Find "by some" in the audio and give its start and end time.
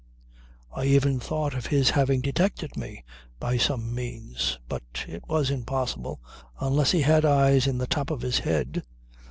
3.39-3.93